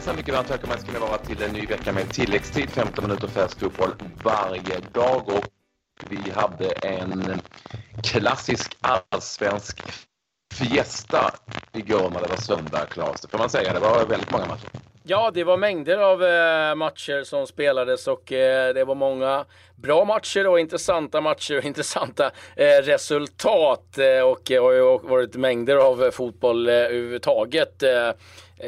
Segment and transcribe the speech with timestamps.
[0.00, 3.28] Hejsan, mycket varmt välkommen ska ni vara till en ny vecka med tilläggstid, 15 minuter
[3.28, 3.90] färsk fotboll
[4.24, 5.28] varje dag.
[5.28, 5.44] Och
[6.08, 7.40] vi hade en
[8.02, 9.82] klassisk allsvensk
[10.54, 11.34] fiesta
[11.72, 13.20] igår när det var söndag, Claes.
[13.20, 13.72] Det får man säga.
[13.72, 14.68] Det var väldigt många matcher.
[15.02, 19.44] Ja, det var mängder av eh, matcher som spelades och eh, det var många
[19.76, 23.98] bra matcher och intressanta matcher och intressanta eh, resultat.
[23.98, 28.08] Eh, och det har ju varit mängder av fotboll eh, överhuvudtaget eh,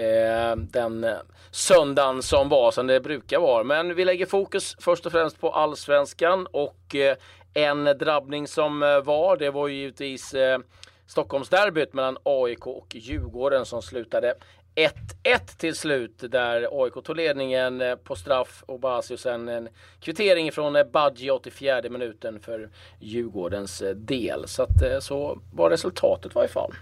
[0.02, 1.06] eh, den
[1.50, 3.64] söndagen som var, som det brukar vara.
[3.64, 7.16] Men vi lägger fokus först och främst på allsvenskan och eh,
[7.54, 10.59] en drabbning som eh, var, det var ju givetvis eh,
[11.06, 14.34] Stockholmsderbyt mellan AIK och Djurgården som slutade
[14.74, 19.68] 1-1 till slut där AIK tog ledningen eh, på straff och Basi och sen en
[20.00, 24.48] kvittering från eh, Badji 84 minuten för Djurgårdens eh, del.
[24.48, 26.73] Så att så var resultatet i varje fall.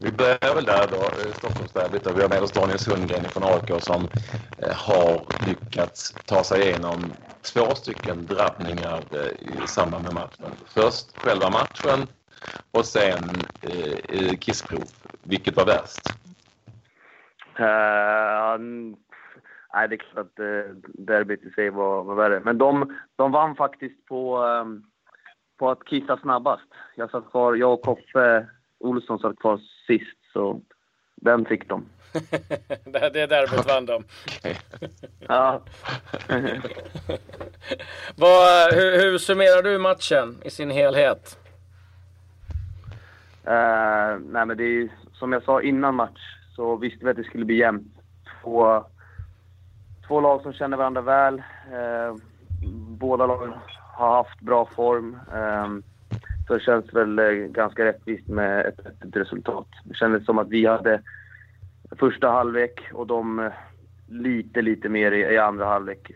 [0.00, 2.06] Vi börjar väl där då, Stockholmsderbyt.
[2.16, 4.08] Vi har med oss Daniel Sundgren från AIK som
[4.72, 9.02] har lyckats ta sig igenom två stycken drabbningar
[9.38, 10.52] i samband med matchen.
[10.66, 12.06] Först själva matchen
[12.70, 13.30] och sen
[13.62, 14.84] eh, kissprov.
[15.22, 16.00] Vilket var värst?
[17.60, 18.58] Uh,
[19.74, 22.40] nej, det är klart att uh, derbyt i sig var, var värre.
[22.44, 24.84] Men de, de vann faktiskt på, um,
[25.58, 26.68] på att kissa snabbast.
[26.96, 28.46] Jag satt kvar, jag och Koffe
[28.78, 30.60] Olsson satt kvar sist, så
[31.16, 31.84] den fick de.
[32.84, 34.04] det derbyt vann de.
[35.28, 35.62] ja.
[38.16, 41.38] Vad, hur, hur summerar du matchen i sin helhet?
[43.46, 47.24] Uh, nej, men det är som jag sa innan match så visste vi att det
[47.24, 47.92] skulle bli jämnt.
[48.42, 48.84] Två,
[50.08, 51.34] två lag som känner varandra väl.
[51.72, 52.16] Uh,
[52.88, 55.16] båda lagen har haft bra form.
[55.34, 55.78] Uh,
[56.46, 59.68] så det känns väl ganska rättvist med ett, ett resultat.
[59.84, 61.02] Det kändes som att vi hade
[61.90, 63.50] första halvlek och de
[64.08, 66.10] lite, lite mer i, i andra halvlek.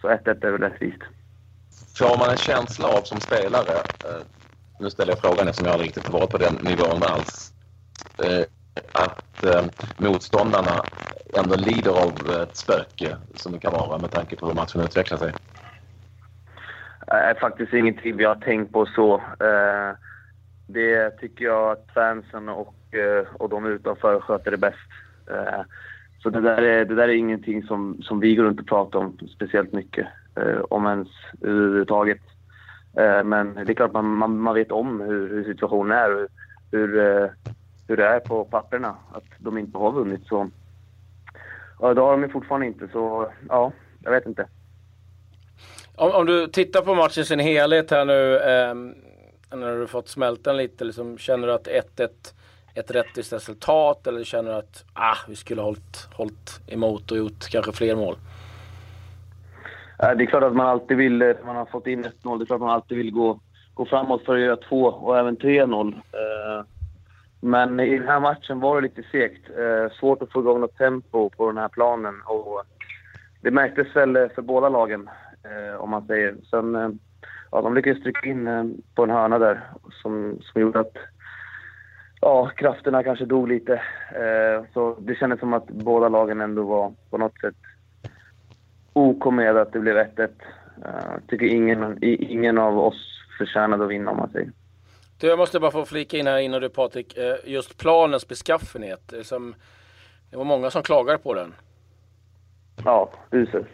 [0.00, 1.02] Så 1-1 är väl rättvist.
[1.98, 3.72] Får man en känsla av som spelare
[4.80, 7.52] nu ställer jag frågan eftersom jag aldrig riktigt har varit på den nivån alls,
[8.24, 8.44] eh,
[8.92, 9.64] att eh,
[9.96, 10.84] motståndarna
[11.34, 15.18] ändå lider av ett spöke som det kan vara med tanke på hur matchen utvecklar
[15.18, 15.32] sig?
[17.06, 19.22] Det är faktiskt ingenting vi har tänkt på så.
[20.66, 22.74] Det tycker jag att fansen och,
[23.32, 24.76] och de utanför sköter det bäst.
[26.22, 28.98] Så det där är, det där är ingenting som, som vi går runt och pratar
[28.98, 30.06] om speciellt mycket,
[30.68, 31.08] om ens
[31.40, 32.20] överhuvudtaget.
[32.96, 36.28] Eh, men det är klart man, man, man vet om hur, hur situationen är och
[36.72, 37.30] hur, eh,
[37.88, 38.96] hur det är på papperna.
[39.12, 40.26] Att de inte har vunnit.
[40.26, 40.50] Så,
[41.80, 42.88] ja, det har de fortfarande inte.
[42.92, 44.48] Så ja, jag vet inte.
[45.96, 48.36] Om, om du tittar på matchen i sin helhet här nu.
[48.36, 48.74] Eh,
[49.56, 50.84] när du fått smälta den lite.
[50.84, 52.08] Liksom, känner du att 1-1
[52.74, 57.18] ett rättvist resultat eller känner du att ah, vi skulle ha hållit, hållit emot och
[57.18, 58.16] gjort kanske fler mål?
[60.02, 62.38] Eh, det är klart att man alltid vill, eh, när man har fått in 1-0,
[62.38, 63.40] det är klart att man alltid vill gå,
[63.74, 65.94] gå framåt för att göra 2 och även 3-0.
[65.94, 66.64] Eh,
[67.40, 69.46] men i den här matchen var det lite segt.
[70.00, 72.14] Svårt att få igång något tempo på den här planen.
[72.26, 72.62] Och
[73.40, 75.10] det märktes väl för båda lagen,
[75.78, 76.36] om man säger.
[76.50, 76.98] Sen,
[77.50, 79.60] ja, de lyckades trycka in på en hörna där
[80.02, 80.96] som, som gjorde att
[82.20, 83.82] ja, krafterna kanske dog lite.
[84.74, 87.56] Så det kändes som att båda lagen ändå var på något sätt
[88.92, 90.28] OK med att det blev 1-1.
[90.82, 94.52] Jag tycker ingen, ingen av oss förtjänade att vinna om man säger.
[95.20, 97.16] Du, jag måste bara få flika in här innan du Patrik.
[97.16, 99.08] Eh, just planens beskaffenhet.
[100.30, 101.54] Det var många som klagade på den.
[102.84, 103.64] Ja, usel.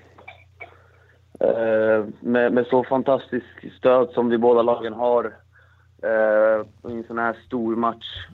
[1.45, 5.25] Uh, med, med så fantastiskt stöd som vi båda lagen har
[6.05, 8.27] uh, i en sån här stor match.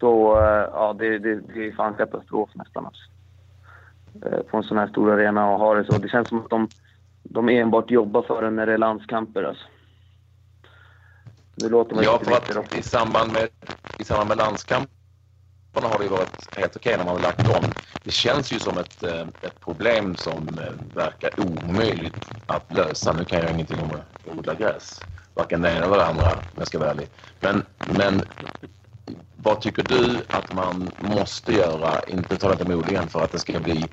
[0.00, 0.36] Så
[0.72, 2.86] ja, det, det, det är fan katastrof nästan.
[2.86, 3.13] Alltså.
[4.22, 5.98] Eh, på en sån här stor arena och ha det så.
[5.98, 6.68] Det känns som att de,
[7.22, 9.42] de enbart jobbar för det när det är landskamper.
[9.42, 9.64] Alltså.
[11.54, 13.48] Nu låter man ja, för att i samband med,
[13.98, 14.88] i samband med landskamperna
[15.88, 17.72] har det varit helt okej när man har lagt om.
[18.02, 23.12] Det känns ju som ett, eh, ett problem som eh, verkar omöjligt att lösa.
[23.12, 25.00] Nu kan jag ingenting om att odla gräs,
[25.34, 27.08] varken det ena eller det andra om jag ska vara ärlig.
[27.40, 27.62] Men,
[27.98, 28.22] men
[29.36, 32.54] vad tycker du att man måste göra, inte tala
[32.88, 33.84] igen, för att det ska bli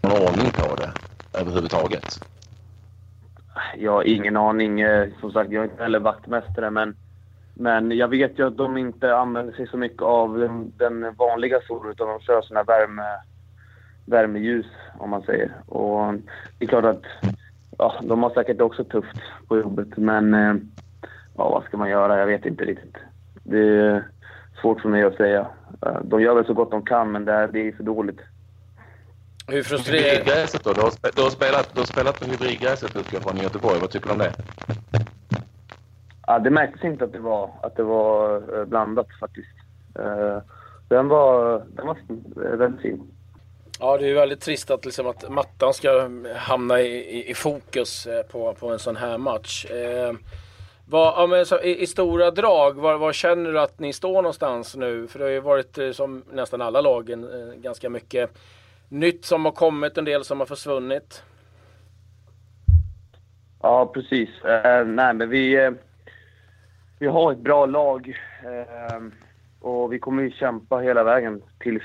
[0.00, 0.92] någon ordning på det
[1.40, 2.24] överhuvudtaget?
[3.76, 4.80] Jag har ingen aning.
[4.80, 6.96] Eh, som sagt, jag är inte heller vaktmästare, men,
[7.54, 11.60] men jag vet ju att de inte använder sig så mycket av den, den vanliga
[11.66, 13.02] solen, utan de kör sådana värme,
[14.06, 14.66] värmeljus,
[14.98, 15.52] om man säger.
[15.66, 16.14] Och
[16.58, 17.02] det är klart att
[17.78, 20.54] ja, de har säkert också tufft på jobbet, men eh,
[21.36, 22.18] ja, vad ska man göra?
[22.18, 22.96] Jag vet inte riktigt.
[23.50, 24.04] Det,
[24.60, 25.46] svårt för mig att säga.
[25.86, 28.20] Eh, de gör väl så gott de kan, men det, är, det är för dåligt.
[29.48, 30.10] Hur frustrerande...
[30.10, 30.72] Hybridgräset då?
[30.72, 33.80] Du har, du har, spelat, du har spelat på hybridgräset utgår från i Göteborg.
[33.80, 34.32] Vad tycker du om det?
[36.26, 39.56] Ja, det märktes inte att det var, att det var eh, blandat faktiskt.
[40.88, 41.96] Den var, den var
[42.56, 43.02] väldigt fin.
[43.80, 48.08] Ja, det är väldigt trist att, liksom, att mattan ska hamna i, i, i fokus
[48.32, 49.66] på, på en sån här match.
[50.90, 54.22] Vad, ja, men så, i, i, stora drag, var, var, känner du att ni står
[54.22, 55.06] någonstans nu?
[55.06, 58.38] För det har ju varit, eh, som nästan alla lagen, eh, ganska mycket
[58.88, 61.22] nytt som har kommit, en del som har försvunnit.
[63.62, 64.28] Ja, precis.
[64.44, 65.72] Uh, nej, men vi, uh,
[66.98, 69.08] vi har ett bra lag uh,
[69.60, 71.82] och vi kommer ju kämpa hela vägen tills,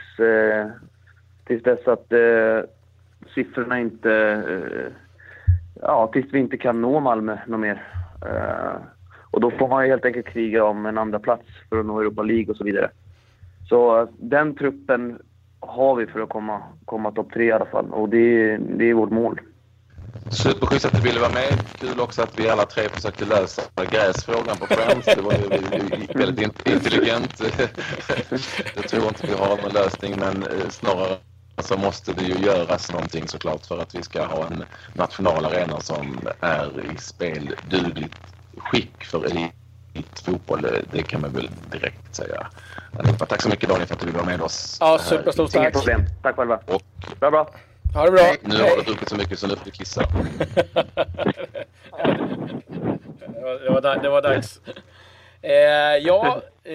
[1.47, 2.11] tills dess att
[3.35, 4.43] siffrorna inte...
[5.81, 7.83] ja, tills vi inte kan nå Malmö något mer.
[9.35, 12.21] Och då får man helt enkelt kriga om en andra plats för att nå Europa
[12.21, 12.89] League och så vidare.
[13.69, 15.19] Så den truppen
[15.59, 18.93] har vi för att komma, komma topp tre i alla fall och det, det är
[18.93, 19.39] vårt mål.
[20.29, 21.53] Superschysst att du ville vara med.
[21.79, 23.61] Kul också att vi alla tre försökte lösa
[23.91, 25.05] gräsfrågan på Friends.
[25.05, 25.47] Det var ju
[26.13, 27.41] väldigt intelligent.
[28.75, 31.17] Jag tror inte vi har någon lösning men eh, snarare
[31.57, 36.19] så måste det ju göras någonting såklart för att vi ska ha en nationalarena som
[36.39, 39.25] är i speldugligt skick för
[39.95, 40.67] elitfotboll.
[40.91, 42.47] Det kan man väl direkt säga.
[43.27, 44.77] Tack så mycket Daniel för att du ville vara med oss.
[44.79, 45.61] Ja, superstort tack.
[45.61, 46.01] Inget problem.
[46.21, 46.59] Tack själva.
[46.65, 46.81] Och,
[47.19, 47.49] bra, bra.
[47.93, 48.21] Ha det bra.
[48.21, 48.37] Hej.
[48.41, 50.01] Nu har du druckit så mycket så nu får du kissa.
[53.63, 54.59] det, var, det var dags.
[55.41, 56.73] Eh, ja, eh,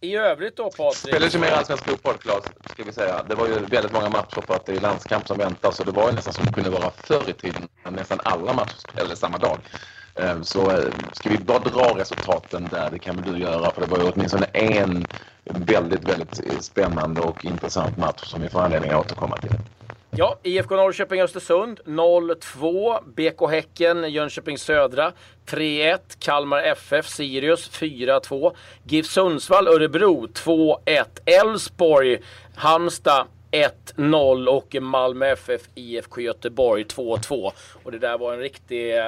[0.00, 0.96] i övrigt då Patrik?
[0.96, 3.22] Spelades ju mer allsvensk fotboll Claes, ska vi säga.
[3.28, 5.90] Det var ju väldigt många matcher för att det är landskamp som väntar så det
[5.90, 7.68] var ju nästan som det kunde vara förr i tiden.
[7.90, 9.58] Nästan alla matcher spelades samma dag.
[10.14, 13.80] Ehm, så eh, ska vi bara dra resultaten där, det kan väl du göra för
[13.80, 15.06] det var ju åtminstone en
[15.44, 19.50] väldigt, väldigt spännande och intressant match som vi får anledning att återkomma till.
[20.18, 22.98] Ja, IFK Norrköping Östersund 0-2.
[23.06, 25.12] BK Häcken Jönköping Södra
[25.46, 25.98] 3-1.
[26.18, 28.54] Kalmar FF Sirius 4-2.
[28.84, 31.04] GIF Sundsvall Örebro 2-1.
[31.24, 32.18] Elfsborg
[32.56, 37.52] Halmstad 1-0 och Malmö FF IFK Göteborg 2-2.
[37.82, 39.04] Och det där var en riktig eh,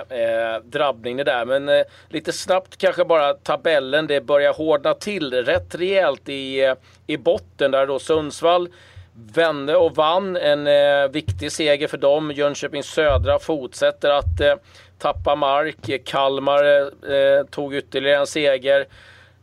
[0.64, 1.44] drabbning det där.
[1.44, 4.06] Men eh, lite snabbt kanske bara tabellen.
[4.06, 6.74] Det börjar hårdna till rätt rejält i, eh,
[7.06, 8.68] i botten där då Sundsvall
[9.34, 10.36] vände och vann.
[10.36, 12.30] En eh, viktig seger för dem.
[12.30, 14.54] Jönköping Södra fortsätter att eh,
[14.98, 16.04] tappa mark.
[16.04, 18.86] Kalmar eh, eh, tog ytterligare en seger.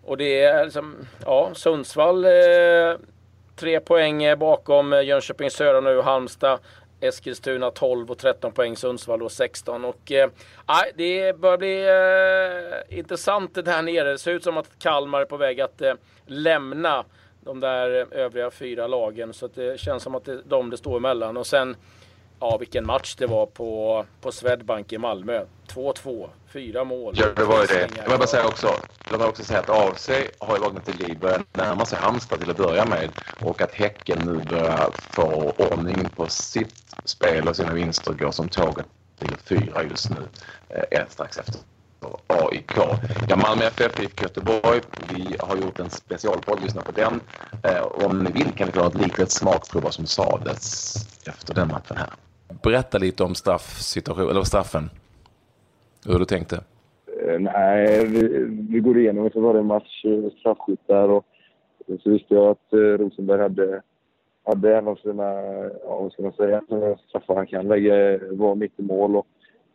[0.05, 0.95] Och det är liksom,
[1.25, 2.31] ja, Sundsvall eh,
[3.55, 6.01] tre poäng bakom Jönköping Södra nu.
[6.01, 6.59] Halmstad
[6.99, 9.85] Eskilstuna 12 och 13 poäng, Sundsvall då 16.
[9.85, 10.29] Och, eh,
[10.95, 11.87] det börjar bli
[12.89, 14.11] eh, intressant det här nere.
[14.11, 15.93] Det ser ut som att Kalmar är på väg att eh,
[16.25, 17.05] lämna
[17.47, 19.33] de där övriga fyra lagen.
[19.33, 21.37] Så det känns som att det är de det står emellan.
[21.37, 21.75] Och sen,
[22.39, 25.45] ja vilken match det var på, på Swedbank i Malmö.
[25.67, 27.13] 2-2, fyra mål.
[27.17, 27.89] Ja, det var ju det.
[27.95, 28.67] Jag vill bara säga också,
[29.11, 30.09] jag vill också säga att AFC
[30.39, 33.09] har ju vaknat till liv, börjar närma sig Halmstad till att börja med
[33.41, 38.49] och att Häcken nu börjar få ordning på sitt spel och sina vinster går som
[38.49, 38.85] tåget
[39.19, 40.17] till fyra just nu,
[40.69, 41.59] eh, strax efter
[42.27, 42.71] AIK.
[43.29, 44.81] Ja, Malmö FF, IFK Göteborg.
[45.13, 47.19] Vi har gjort en specialpodd, lyssna på den.
[47.63, 50.95] Eh, om ni vill kan ni få ett litet smakprov vad som sades
[51.27, 52.09] efter den matchen här.
[52.63, 53.33] Berätta lite om
[54.17, 54.89] eller straffen.
[56.05, 56.55] Hur du tänkte.
[57.21, 61.25] Eh, nej, vi, vi går igenom för varje match eh, straffskytt där och
[62.03, 63.81] så visste jag att eh, Rosenberg hade,
[64.45, 65.23] hade en av sina,
[65.83, 66.61] ja vad ska man säga,
[67.09, 69.15] straffar han kan lägga var mitt i mål.
[69.15, 69.27] Och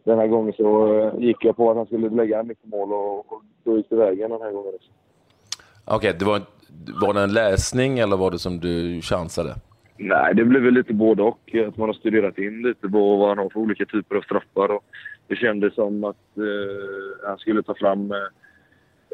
[0.05, 3.33] den här gången så eh, gick jag på att han skulle lägga mitt mål och,
[3.33, 4.73] och då gick det vägen den här gången.
[5.85, 6.41] Okej, okay, det var,
[7.07, 9.55] var det en läsning eller var det som du chansade?
[9.97, 11.55] Nej, det blev väl lite både och.
[11.69, 14.69] Att man har studerat in lite på vad han har för olika typer av straffar.
[14.71, 14.85] Och
[15.27, 18.19] det kändes som att eh, han skulle ta fram eh,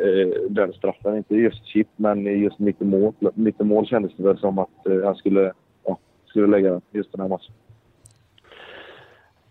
[0.07, 1.17] eh den straffen.
[1.17, 4.59] Inte just chip, men just mitt i mål, mitt i mål kändes det väl som
[4.59, 5.53] att eh, han skulle,
[5.85, 7.55] ja, skulle lägga just den här matchen.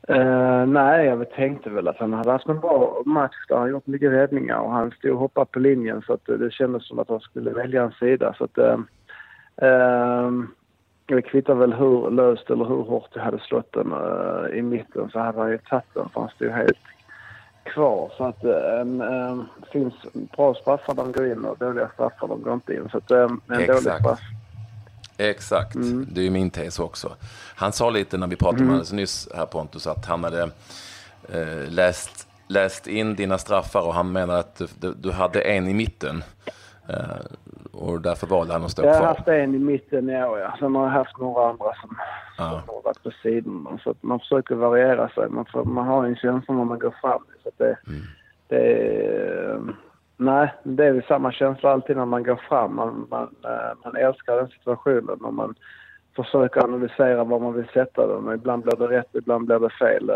[0.10, 3.88] Uh, nej, jag tänkte väl att han hade haft en bra match där han gjort
[3.88, 7.10] mycket räddningar och han stod och hoppade på linjen så att det kändes som att
[7.10, 8.36] han skulle välja en sida.
[8.38, 8.80] Så att, uh,
[9.64, 10.44] uh,
[11.06, 13.94] det kvittar väl hur löst eller hur hårt jag hade slått den
[14.54, 16.78] i mitten så hade han ju tagit den för han stod helt
[17.64, 18.12] kvar.
[18.18, 19.94] Så att det finns
[20.36, 22.90] bra straffar de går in och dåliga straffar de går inte in.
[22.92, 23.68] Så att en Exakt.
[23.68, 24.20] dålig straff
[25.18, 26.08] Exakt, mm.
[26.12, 27.16] det är ju min tes också.
[27.56, 28.70] Han sa lite när vi pratade mm.
[28.70, 30.44] alldeles nyss här Pontus att han hade
[31.34, 35.74] eh, läst, läst in dina straffar och han menar att du, du hade en i
[35.74, 36.24] mitten.
[37.72, 38.92] och därför valde han att stå kvar.
[38.92, 40.56] Jag har haft en i mitten i år, ja.
[40.60, 41.98] Sen har jag haft några andra som,
[42.38, 42.50] ja.
[42.50, 43.80] som har varit på sidan.
[43.84, 45.30] Så att man försöker variera sig.
[45.30, 47.24] Man, får, man har en känsla när man går fram.
[47.44, 48.02] Så det, mm.
[48.48, 49.74] det,
[50.18, 52.76] nej, det är väl samma känsla alltid när man går fram.
[52.76, 53.36] Man, man,
[53.84, 55.56] man älskar den situationen och man
[56.16, 58.36] försöker analysera var man vill sätta den.
[58.36, 60.12] Ibland blir det rätt, ibland blir det fel.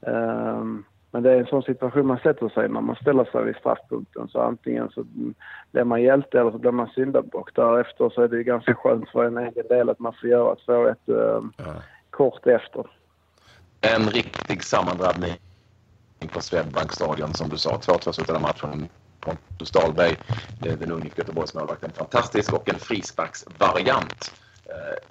[0.00, 3.56] Um, men det är en sån situation man sätter sig när man ställer sig vid
[3.56, 4.28] straffpunkten.
[4.28, 5.04] Så antingen så
[5.72, 7.54] blir man hjälte eller så blir man syndabock.
[7.54, 10.88] Därefter så är det ganska skönt för en egen del att man får göra 2-1
[10.88, 10.94] eh,
[11.56, 11.64] ja.
[12.10, 12.86] kort efter.
[13.80, 15.32] En riktig sammandrabbning
[16.28, 17.76] på Swedbank stadion som du sa.
[17.76, 18.88] 2-2 slutade matchen.
[19.20, 20.16] Pontus Dahlberg,
[20.60, 24.32] den unge Göteborgsmålvakten, fantastisk och en frisparksvariant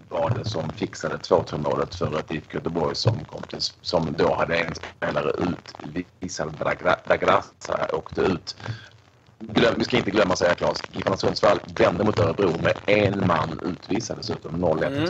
[0.10, 4.36] var det som fixade 2-2 målet för ett IFK Göteborg som, kom till, som då
[4.36, 5.74] hade en spelare ut.
[6.20, 6.46] Lisa
[7.08, 8.56] Dagrassa åkte ut.
[9.40, 13.60] Glöm, vi ska inte glömma säga Claes, Giffarna Sundsvall vände mot Örebro med en man
[13.66, 15.10] utvisad dessutom, 0-1 mm.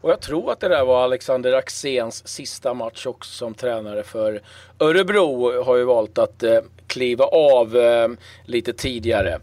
[0.00, 4.40] Och jag tror att det där var Alexander Axéns sista match också som tränare för
[4.80, 8.08] Örebro har ju valt att eh, kliva av eh,
[8.44, 9.40] lite tidigare.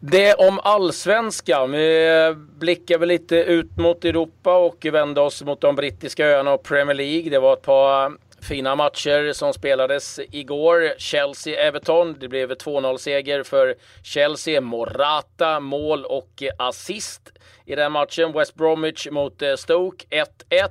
[0.00, 1.72] Det om allsvenskan.
[1.72, 6.62] Vi blickar väl lite ut mot Europa och vänder oss mot de brittiska öarna och
[6.62, 7.30] Premier League.
[7.30, 8.12] Det var ett par
[8.44, 10.94] fina matcher som spelades igår.
[10.98, 12.16] Chelsea-Everton.
[12.18, 14.60] Det blev 2-0-seger för Chelsea.
[14.60, 17.32] Morata, mål och assist
[17.64, 18.32] i den matchen.
[18.32, 20.06] West Bromwich mot eh, Stoke
[20.50, 20.68] 1-1.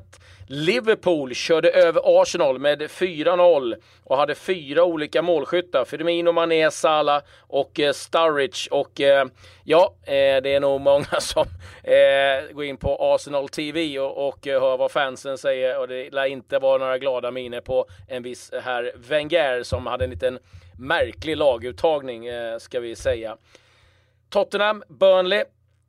[0.47, 5.85] Liverpool körde över Arsenal med 4-0 och hade fyra olika målskyttar.
[5.85, 8.69] Firmino, Mané, Salah och eh, Sturridge.
[8.71, 9.25] Och eh,
[9.63, 11.45] ja, eh, det är nog många som
[11.83, 15.79] eh, går in på Arsenal TV och, och eh, hör vad fansen säger.
[15.79, 20.03] Och det lär inte vara några glada miner på en viss herr Wenger som hade
[20.03, 20.39] en liten
[20.79, 23.37] märklig laguttagning, eh, ska vi säga.
[24.29, 25.43] Tottenham, Burnley.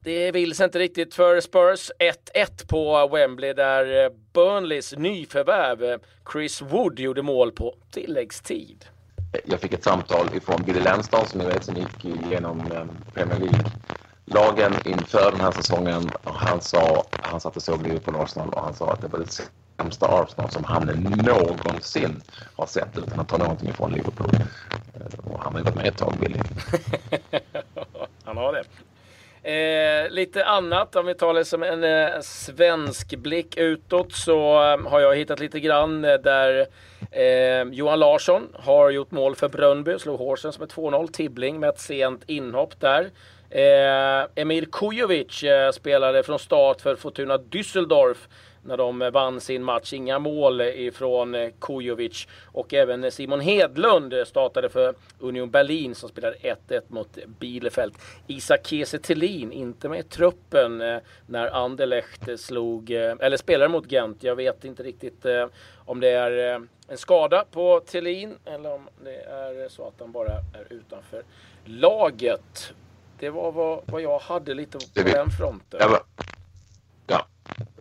[0.04, 1.90] Det vill sig inte riktigt för Spurs.
[2.34, 5.98] 1-1 på Wembley där eh, Burnleys nyförvärv eh,
[6.32, 8.84] Chris Wood gjorde mål på tilläggstid.
[9.44, 12.84] Jag fick ett samtal ifrån Billy Lanston som ni vet som gick igenom eh,
[13.14, 16.10] Premier League-lagen inför den här säsongen.
[16.24, 19.44] Han sa, han satt och såg Liverpool Arsenal och han sa att det var det
[19.78, 20.86] sämsta Arsenal som han
[21.26, 22.22] någonsin
[22.56, 24.30] har sett utan att ta någonting ifrån Liverpool.
[25.24, 26.38] Och han har ju varit med ett tag, Billy.
[28.24, 28.64] han har det.
[29.44, 34.90] Eh, lite annat, om vi tar det som en eh, svensk blick utåt så eh,
[34.90, 36.66] har jag hittat lite grann eh, där
[37.10, 41.12] eh, Johan Larsson har gjort mål för Brönnby, slog Horsens med 2-0.
[41.12, 43.10] Tibbling med ett sent inhopp där.
[43.50, 48.28] Eh, Emir Kujovic eh, spelade från start för Fortuna Düsseldorf
[48.64, 49.92] när de vann sin match.
[49.92, 52.28] Inga mål ifrån eh, Kujovic.
[52.46, 57.94] Och även Simon Hedlund startade för Union Berlin som spelade 1-1 mot Bielefeld.
[58.26, 58.98] Isak Kiese
[59.52, 64.22] inte med i truppen eh, när Anderlecht slog, eh, eller spelade mot Gent.
[64.22, 65.26] Jag vet inte riktigt
[65.84, 66.30] om det är
[66.88, 71.22] en skada på Thelin eller om det är så att han bara är utanför
[71.64, 72.72] laget.
[73.18, 75.80] Det var vad, vad jag hade lite på den fronten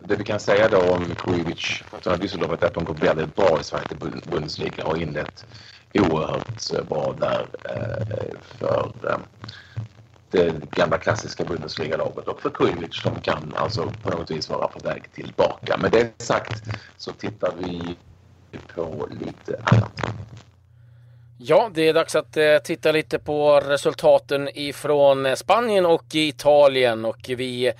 [0.08, 3.60] det vi kan säga då om Kujovic, Fortuna Düsseldorf, är att de går väldigt bra
[3.60, 3.98] i Sverige till
[4.30, 5.46] Bundesliga och inlett
[5.94, 9.18] oerhört eh, bra där eh, för eh,
[10.30, 14.88] det gamla klassiska Bundesliga-laget och för Kujovic som kan alltså på något vis vara på
[14.88, 15.76] väg tillbaka.
[15.76, 16.62] Med det sagt
[16.96, 17.96] så tittar vi
[18.74, 20.00] på lite annat.
[21.38, 27.24] Ja, det är dags att eh, titta lite på resultaten ifrån Spanien och Italien och
[27.28, 27.72] vi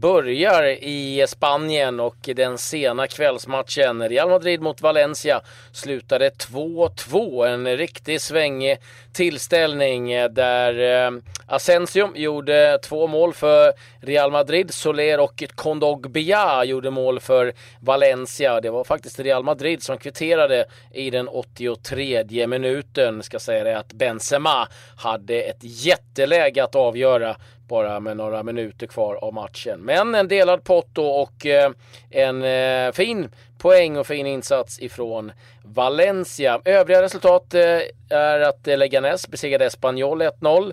[0.00, 4.08] börjar i Spanien och den sena kvällsmatchen.
[4.08, 5.40] Real Madrid mot Valencia
[5.72, 7.46] slutade 2-2.
[7.46, 8.78] En riktig svängig
[9.12, 14.74] tillställning där eh, Asensio gjorde två mål för Real Madrid.
[14.74, 18.60] Soler och Kondogbia gjorde mål för Valencia.
[18.60, 23.22] Det var faktiskt Real Madrid som kvitterade i den 83 minuten.
[23.22, 27.36] Ska säga det att Benzema hade ett jätteläge att avgöra
[27.70, 29.80] bara med några minuter kvar av matchen.
[29.80, 31.70] Men en delad pott då och eh,
[32.10, 35.32] en eh, fin poäng och fin insats ifrån
[35.64, 36.60] Valencia.
[36.64, 40.72] Övriga resultat eh, är att Leganes besegrade Espanyol 1-0.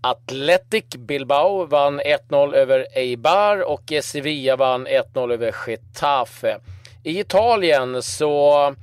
[0.00, 6.58] Athletic Bilbao vann 1-0 över Eibar och Sevilla vann 1-0 över Getafe.
[7.04, 8.74] I Italien så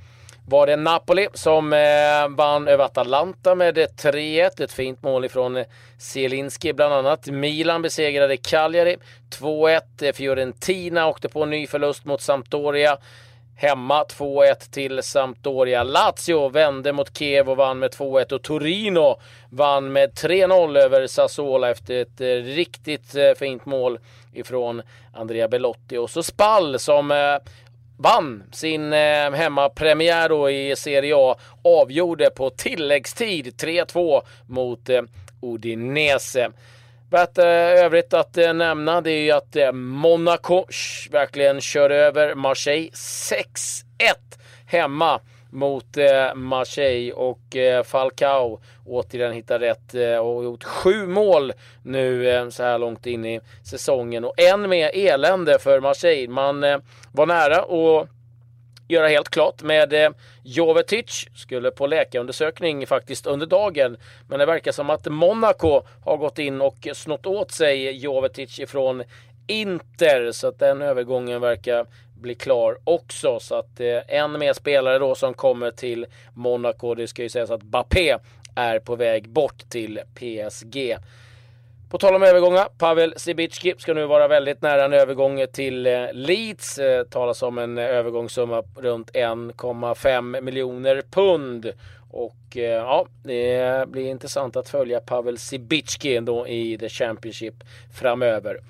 [0.48, 4.62] var det Napoli som eh, vann över Atalanta med 3-1.
[4.62, 5.66] Ett fint mål ifrån eh,
[5.98, 7.26] Zielinski bland annat.
[7.26, 8.96] Milan besegrade Cagliari
[9.38, 9.80] 2-1.
[10.02, 12.98] Eh, Fiorentina åkte på en ny förlust mot Sampdoria.
[13.58, 15.82] hemma 2-1 till Sampdoria.
[15.82, 21.70] Lazio vände mot Kiev och vann med 2-1 och Torino vann med 3-0 över Sassuola
[21.70, 23.98] efter ett eh, riktigt fint mål
[24.32, 24.82] ifrån
[25.14, 25.96] Andrea Belotti.
[25.96, 27.38] Och så Spall som
[27.96, 35.02] vann sin eh, hemmapremiär i Serie A avgjorde på tilläggstid 3-2 mot eh,
[35.42, 36.50] Udinese.
[37.10, 37.44] Värt eh,
[37.84, 40.64] övrigt att eh, nämna det är ju att eh, Monaco
[41.10, 43.42] verkligen kör över Marseille 6-1
[44.66, 51.52] hemma mot eh, Marseille och eh, Falcao återigen hittar rätt eh, och gjort sju mål
[51.82, 56.32] nu eh, så här långt in i säsongen och än mer elände för Marseille.
[56.32, 56.60] Man
[57.12, 58.08] var nära och
[58.88, 60.10] göra helt klart med eh,
[60.42, 61.28] Jovetic.
[61.34, 63.96] Skulle på läkarundersökning faktiskt under dagen.
[64.28, 69.02] Men det verkar som att Monaco har gått in och snott åt sig Jovetic ifrån
[69.46, 70.32] Inter.
[70.32, 71.86] Så att den övergången verkar
[72.26, 73.40] bli klar också.
[73.40, 76.94] Så att eh, en mer spelare då som kommer till Monaco.
[76.94, 78.16] Det ska ju sägas att Bappé
[78.54, 80.96] är på väg bort till PSG.
[81.90, 86.12] På tal om övergångar, Pavel Sibicki ska nu vara väldigt nära en övergång till eh,
[86.12, 86.78] Leeds.
[86.78, 91.72] Eh, talas om en eh, övergångssumma runt 1,5 miljoner pund.
[92.10, 97.54] Och ja, det blir intressant att följa Pavel Sibicki ändå i The Championship
[97.94, 98.60] framöver.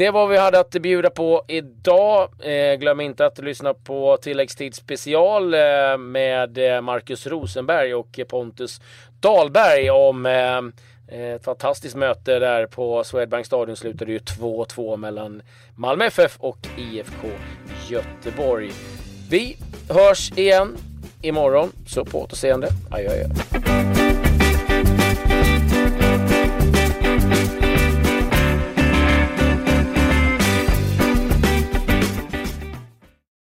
[0.00, 2.28] Det var vad vi hade att bjuda på idag.
[2.42, 8.80] Eh, glöm inte att lyssna på tilläggstid special eh, med eh, Marcus Rosenberg och Pontus
[9.20, 15.42] Dahlberg om ett fantastiskt möte där på Swedbank Stadion slutade ju 2-2 mellan
[15.74, 17.28] Malmö FF och IFK
[17.88, 18.72] Göteborg.
[19.30, 19.56] Vi
[19.88, 20.76] hörs igen
[21.22, 22.68] imorgon, så på återseende.
[22.90, 23.99] Adjö, adjö.